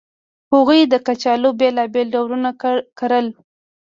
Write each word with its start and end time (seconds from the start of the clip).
هغوی 0.53 0.81
د 0.87 0.93
کچالو 1.07 1.49
بېلابېل 1.59 2.07
ډولونه 2.15 2.49
کرل 2.99 3.27